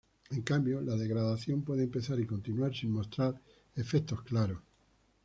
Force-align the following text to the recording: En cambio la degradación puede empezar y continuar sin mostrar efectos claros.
En 0.31 0.41
cambio 0.41 0.81
la 0.81 0.95
degradación 0.95 1.61
puede 1.61 1.83
empezar 1.83 2.19
y 2.19 2.25
continuar 2.25 2.73
sin 2.73 2.89
mostrar 2.91 3.39
efectos 3.75 4.23
claros. 4.23 4.57